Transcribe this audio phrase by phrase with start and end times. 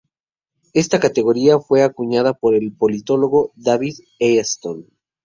[0.73, 4.87] Esta categoría fue acuñada por el politólogo David Easton.